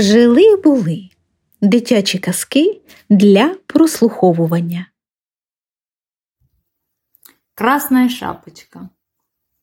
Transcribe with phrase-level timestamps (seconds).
[0.00, 1.08] Жили були
[1.60, 4.86] дитячі казки для прослуховування.
[7.54, 8.88] Красная шапочка.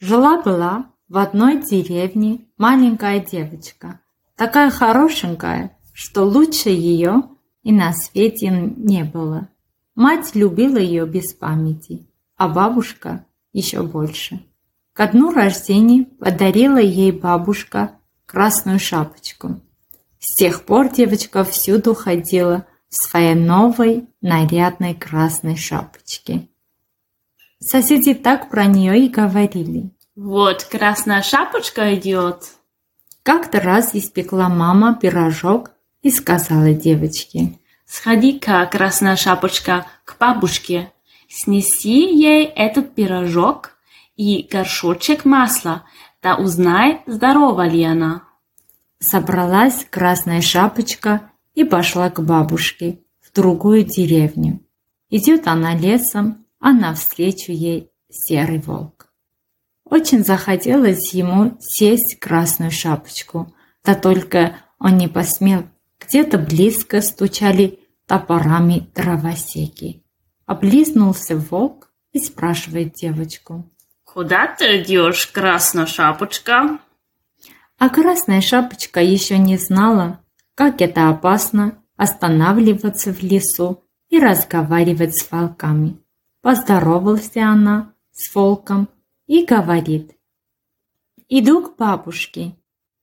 [0.00, 3.98] Жила-была в одной деревне маленькая девочка,
[4.34, 7.22] такая хорошенькая, что лучше ее
[7.62, 9.48] и на свете не было.
[9.94, 14.40] Мать любила ее без памяти, а бабушка еще больше.
[14.94, 17.90] Ко дню рождения подарила ей бабушка
[18.26, 19.60] красную шапочку.
[20.24, 26.48] С тех пор девочка всюду ходила в своей новой нарядной красной шапочке.
[27.58, 29.90] Соседи так про нее и говорили.
[30.14, 32.52] Вот красная шапочка идет.
[33.24, 35.72] Как-то раз испекла мама пирожок
[36.02, 37.58] и сказала девочке.
[37.84, 40.92] Сходи-ка, красная шапочка, к бабушке.
[41.28, 43.72] Снеси ей этот пирожок
[44.16, 45.82] и горшочек масла,
[46.22, 48.22] да узнай, здорова ли она.
[49.02, 54.60] Собралась красная шапочка и пошла к бабушке в другую деревню.
[55.10, 59.12] Идет она лесом, а навстречу ей серый волк.
[59.84, 63.52] Очень захотелось ему сесть красную шапочку,
[63.84, 65.64] да только он не посмел.
[65.98, 70.04] Где-то близко стучали топорами дровосеки.
[70.46, 73.68] Облизнулся волк и спрашивает девочку.
[74.04, 76.78] Куда ты идешь, красная шапочка?
[77.82, 80.20] А красная шапочка еще не знала,
[80.54, 86.00] как это опасно останавливаться в лесу и разговаривать с волками.
[86.42, 88.88] Поздоровался она с волком
[89.26, 90.12] и говорит.
[91.28, 92.54] Иду к бабушке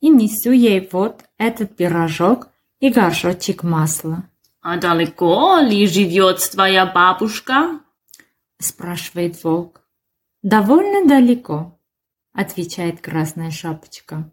[0.00, 2.48] и несу ей вот этот пирожок
[2.80, 4.28] и горшочек масла.
[4.60, 7.78] А далеко ли живет твоя бабушка?
[8.58, 9.82] Спрашивает волк.
[10.42, 11.78] Довольно далеко,
[12.32, 14.32] отвечает красная шапочка.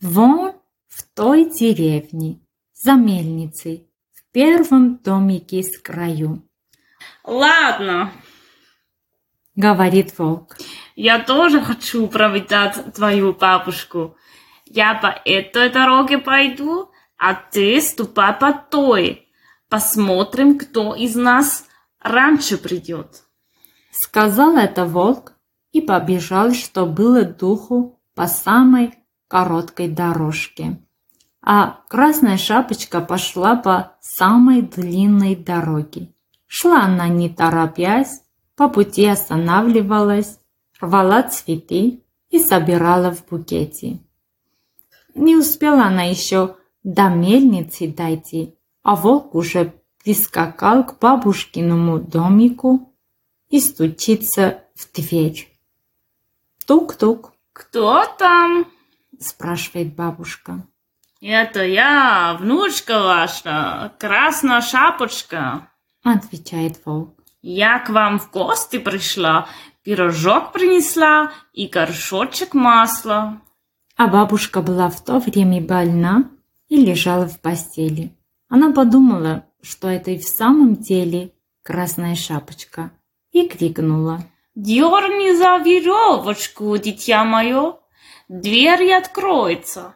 [0.00, 0.52] Вон
[0.88, 2.40] в той деревне,
[2.74, 6.46] за мельницей, в первом домике с краю.
[7.24, 8.12] Ладно,
[9.54, 10.58] говорит волк.
[10.94, 14.16] Я тоже хочу проведать твою бабушку.
[14.66, 19.28] Я по этой дороге пойду, а ты ступай по той.
[19.70, 21.64] Посмотрим, кто из нас
[22.00, 23.24] раньше придет.
[23.90, 25.32] Сказал это волк
[25.72, 28.94] и побежал, что было духу, по самой
[29.28, 30.80] короткой дорожке.
[31.42, 36.12] А красная шапочка пошла по самой длинной дороге.
[36.46, 38.22] Шла она не торопясь,
[38.56, 40.40] по пути останавливалась,
[40.80, 42.00] рвала цветы
[42.30, 43.98] и собирала в букете.
[45.14, 52.92] Не успела она еще до мельницы дойти, а волк уже прискакал к бабушкиному домику
[53.48, 55.48] и стучится в дверь.
[56.66, 57.32] Тук-тук.
[57.52, 58.66] Кто там?
[59.20, 60.66] Спрашивает бабушка.
[61.20, 65.68] Это я, внучка ваша, красная шапочка,
[66.02, 67.14] отвечает волк.
[67.42, 69.48] Я к вам в гости пришла,
[69.82, 73.40] пирожок принесла и горшочек масла.
[73.96, 76.30] А бабушка была в то время больна
[76.68, 78.12] и лежала в постели.
[78.48, 81.32] Она подумала, что это и в самом деле
[81.62, 82.92] красная шапочка,
[83.32, 84.24] и крикнула.
[84.54, 87.76] «Дерни за веревочку, дитя мое,
[88.28, 89.94] дверь откроется!»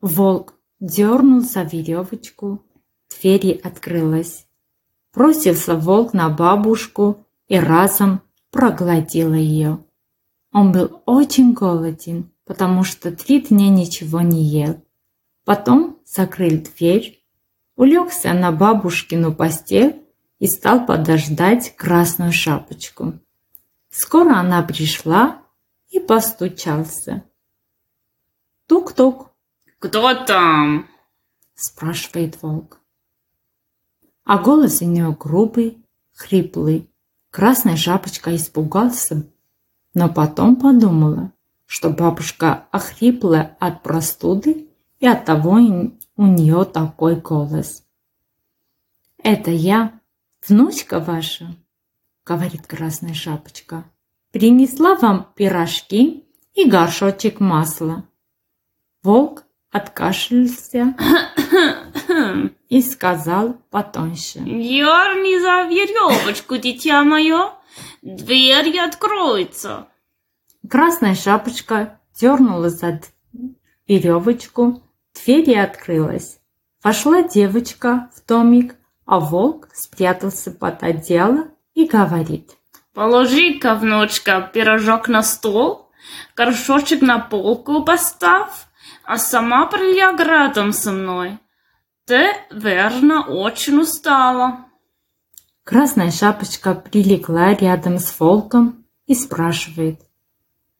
[0.00, 2.62] Волк дернул за веревочку,
[3.10, 4.46] дверь открылась.
[5.14, 8.20] Бросился волк на бабушку и разом
[8.50, 9.78] проглотил ее.
[10.52, 14.82] Он был очень голоден, потому что три дня ничего не ел.
[15.44, 17.22] Потом закрыл дверь,
[17.76, 20.02] улегся на бабушкину постель
[20.38, 23.14] и стал подождать красную шапочку.
[23.90, 25.42] Скоро она пришла
[25.88, 27.24] и постучался.
[28.66, 29.30] Тук-тук.
[29.78, 30.88] «Кто там?»–
[31.54, 32.80] спрашивает волк
[34.26, 35.78] а голос у нее грубый,
[36.12, 36.90] хриплый.
[37.30, 39.30] Красная шапочка испугался,
[39.94, 41.32] но потом подумала,
[41.64, 47.84] что бабушка охрипла от простуды и от того у нее такой голос.
[49.22, 50.00] «Это я,
[50.46, 51.54] внучка ваша»,—
[52.26, 53.84] говорит Красная Шапочка.
[54.32, 56.24] «Принесла вам пирожки
[56.54, 58.04] и горшочек масла».
[59.06, 60.96] Волк откашлялся
[62.68, 64.40] и сказал потоньше.
[64.40, 67.52] «Дерни за веревочку, дитя мое,
[68.02, 69.86] дверь откроется».
[70.68, 73.00] Красная шапочка дернула за
[73.86, 74.82] веревочку,
[75.14, 76.40] дверь открылась.
[76.82, 78.74] Вошла девочка в домик,
[79.04, 82.56] а волк спрятался под одеяло и говорит.
[82.92, 85.92] «Положи-ка, внучка, пирожок на стол,
[86.34, 88.66] горшочек на полку поставь,
[89.04, 91.38] а сама приляг рядом со мной.
[92.04, 94.66] Ты, верно, очень устала.
[95.64, 100.00] Красная шапочка прилегла рядом с волком и спрашивает.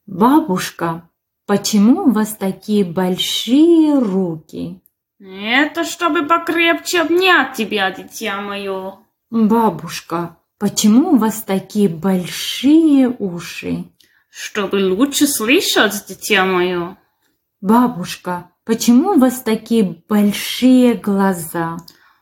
[0.07, 1.09] «Бабушка,
[1.47, 4.81] почему у вас такие большие руки?»
[5.19, 8.99] Это чтобы покрепче обнять тебя, дитя мое.
[9.31, 13.87] «Бабушка, почему у вас такие большие уши?»
[14.39, 16.99] Чтобы лучше слышать, дитя мое.
[17.61, 21.79] «Бабушка, почему у вас такие большие глаза?»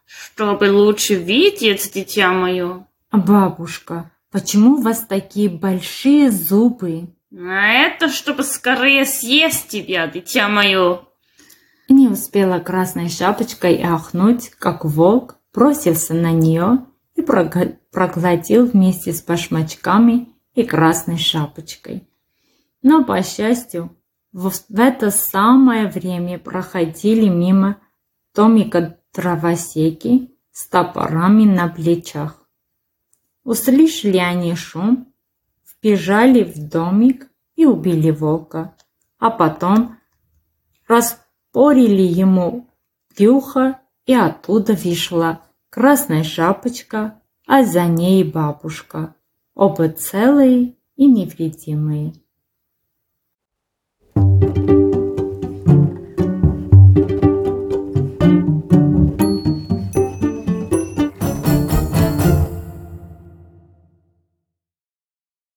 [0.06, 2.86] Чтобы лучше видеть, дитя мое.
[3.10, 11.00] «Бабушка, почему у вас такие большие зубы?» А это чтобы скорее съесть тебя, дитя мое.
[11.88, 16.86] Не успела красной шапочкой ахнуть, как волк бросился на нее
[17.16, 22.08] и проглотил вместе с башмачками и красной шапочкой.
[22.82, 23.96] Но, по счастью,
[24.34, 27.78] в это самое время проходили мимо
[28.32, 32.44] Томика дровосеки с топорами на плечах.
[33.44, 35.12] Услышали они шум,
[35.64, 38.74] вбежали в домик и убили волка,
[39.20, 39.98] а потом
[40.88, 42.68] распорили ему
[43.16, 49.14] брюхо, и оттуда вышла красная шапочка, а за ней бабушка,
[49.54, 52.14] оба целые и невредимые.